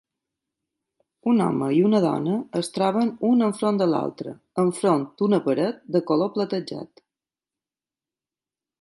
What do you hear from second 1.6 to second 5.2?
i una dona es troben un enfront de l'altre enfront